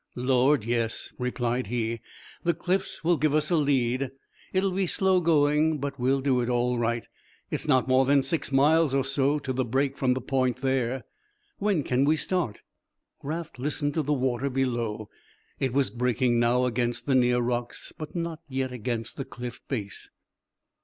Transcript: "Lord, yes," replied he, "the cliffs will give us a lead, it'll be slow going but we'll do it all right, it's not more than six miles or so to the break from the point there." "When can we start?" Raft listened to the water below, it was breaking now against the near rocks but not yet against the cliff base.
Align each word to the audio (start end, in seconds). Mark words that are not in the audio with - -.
"Lord, 0.15 0.63
yes," 0.63 1.13
replied 1.19 1.67
he, 1.67 2.01
"the 2.43 2.55
cliffs 2.55 3.03
will 3.03 3.17
give 3.17 3.35
us 3.35 3.51
a 3.51 3.55
lead, 3.55 4.09
it'll 4.51 4.71
be 4.71 4.87
slow 4.87 5.21
going 5.21 5.77
but 5.77 5.99
we'll 5.99 6.21
do 6.21 6.41
it 6.41 6.49
all 6.49 6.79
right, 6.79 7.05
it's 7.51 7.67
not 7.67 7.87
more 7.87 8.03
than 8.05 8.23
six 8.23 8.51
miles 8.51 8.95
or 8.95 9.03
so 9.05 9.37
to 9.37 9.53
the 9.53 9.63
break 9.63 9.97
from 9.99 10.15
the 10.15 10.19
point 10.19 10.61
there." 10.61 11.03
"When 11.59 11.83
can 11.83 12.03
we 12.03 12.15
start?" 12.17 12.63
Raft 13.21 13.59
listened 13.59 13.93
to 13.93 14.01
the 14.01 14.11
water 14.11 14.49
below, 14.49 15.07
it 15.59 15.71
was 15.71 15.91
breaking 15.91 16.39
now 16.39 16.65
against 16.65 17.05
the 17.05 17.13
near 17.13 17.37
rocks 17.39 17.93
but 17.95 18.15
not 18.15 18.39
yet 18.49 18.71
against 18.73 19.17
the 19.17 19.25
cliff 19.25 19.61
base. 19.67 20.09